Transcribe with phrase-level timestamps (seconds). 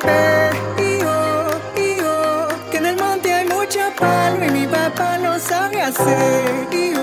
[0.00, 1.48] Y yo,
[1.96, 6.68] yo, que en el monte hay mucha palma y mi papá no sabe hacer.
[6.70, 6.94] Y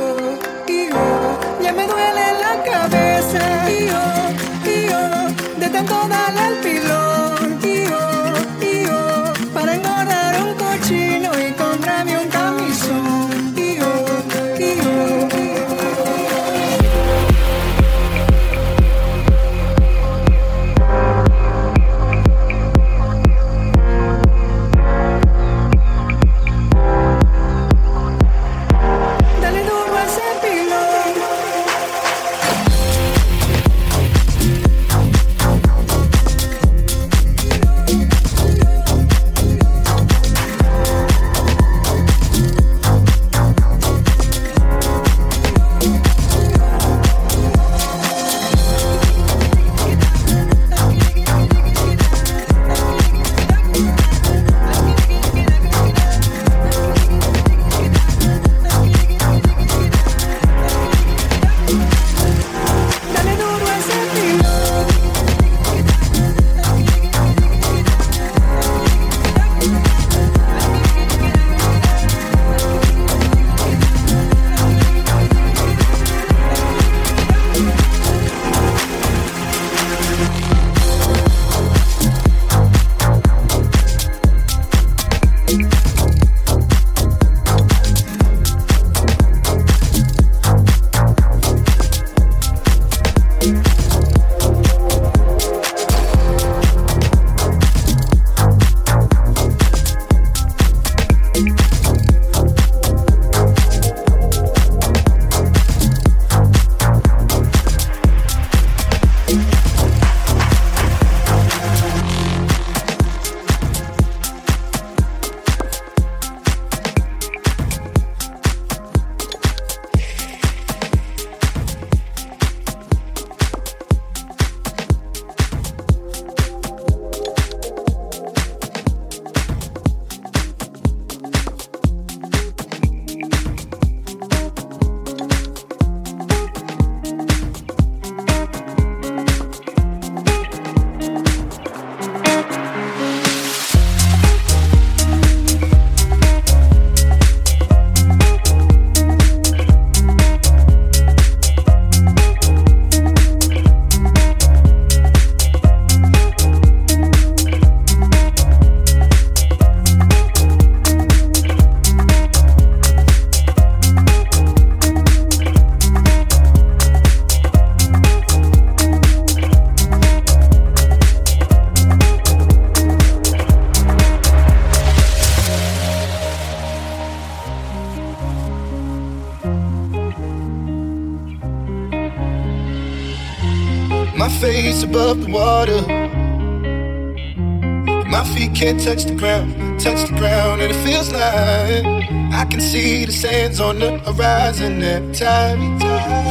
[188.65, 191.86] can't touch the ground, touch the ground, and it feels like
[192.34, 195.60] I can see the sands on the horizon every time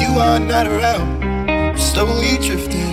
[0.00, 1.78] you are not around.
[1.78, 2.83] Slowly drifting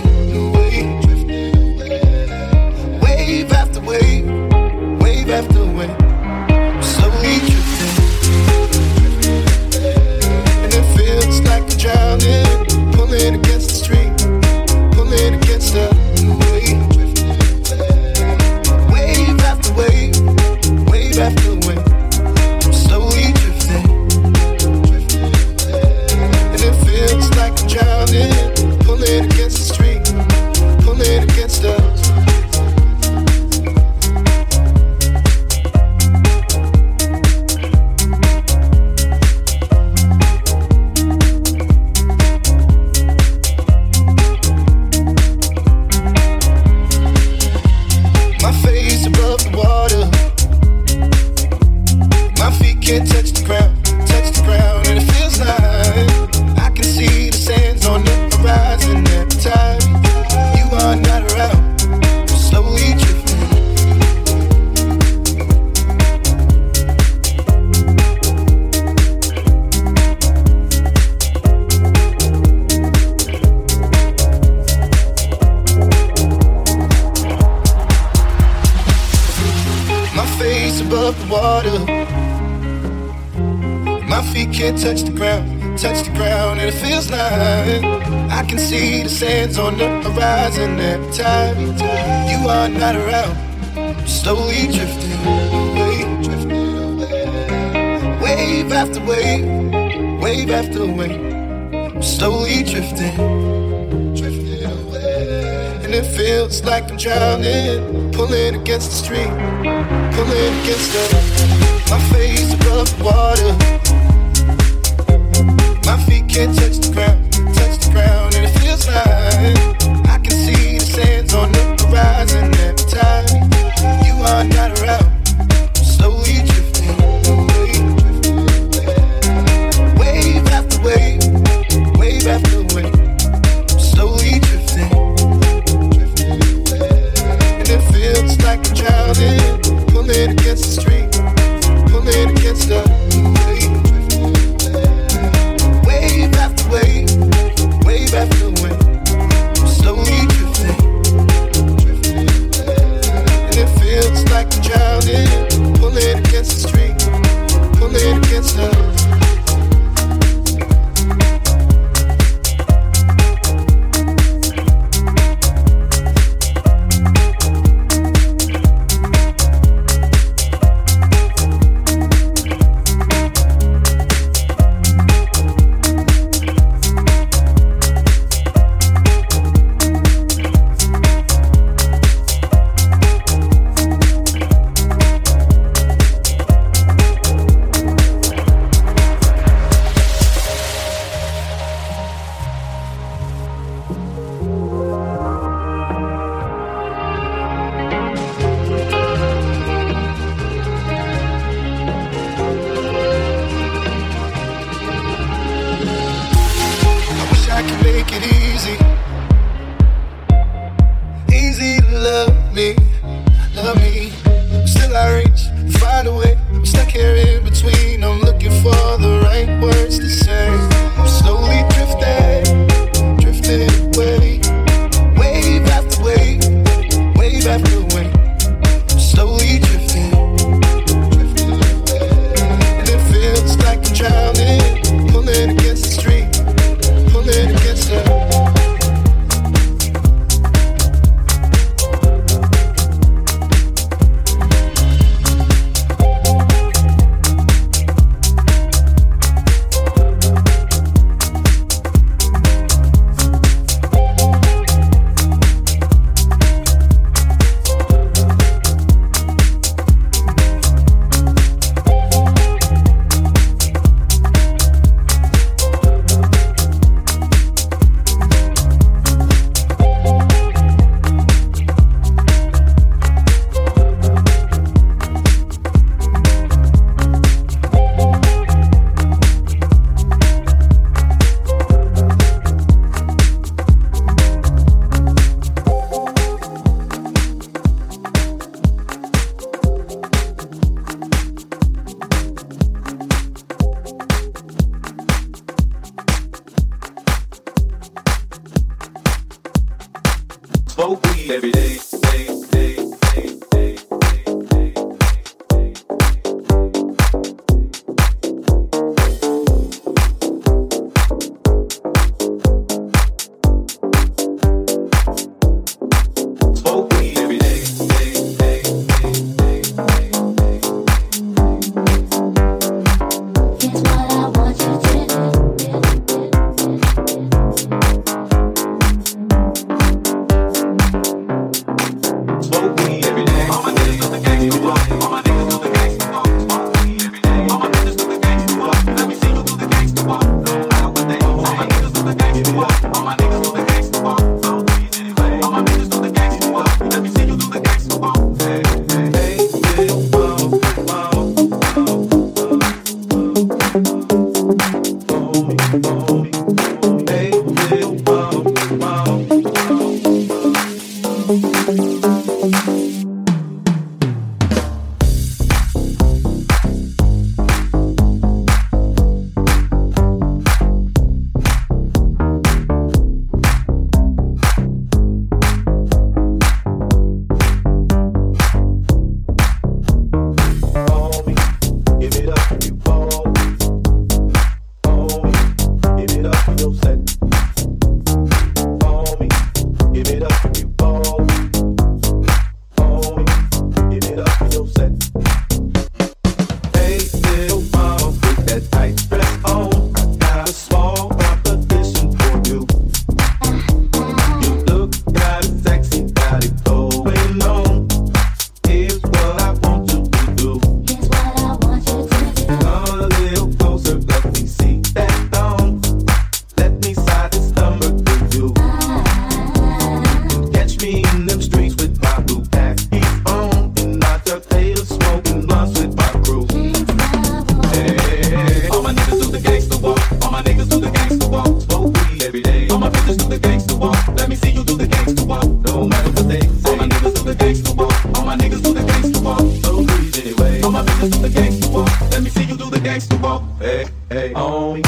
[441.68, 442.00] walk.
[442.10, 443.42] Let me see you do the gangster walk.
[443.58, 444.84] Hey, hey, homie.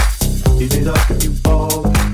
[0.61, 2.14] Ease it up if you fall.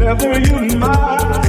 [0.00, 1.39] Whenever you mind.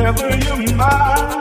[0.00, 1.39] Whenever you're mine.